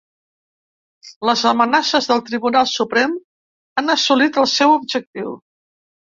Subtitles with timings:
[1.29, 3.13] Les amenaces del Tribunal Suprem
[3.81, 5.35] han assolit el seu objectiu.